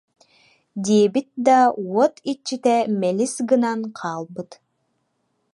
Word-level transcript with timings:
диэбит 0.83 1.29
да, 1.45 1.59
уот 1.91 2.15
иччитэ 2.31 2.75
мэлис 2.99 3.35
гынан 3.49 3.79
хаалбыт 3.97 4.51